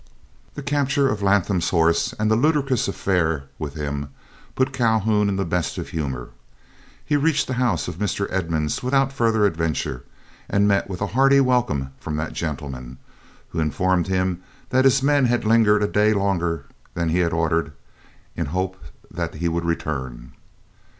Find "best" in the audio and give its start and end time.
5.45-5.77